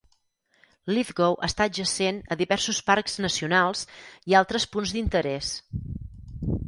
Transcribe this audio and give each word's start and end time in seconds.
Lithgow 0.91 1.35
està 1.47 1.67
adjacent 1.71 2.17
a 2.35 2.37
diversos 2.39 2.79
parcs 2.87 3.19
nacionals 3.27 3.85
i 4.33 4.37
altres 4.41 4.67
punts 4.73 4.95
d'interés. 4.97 5.53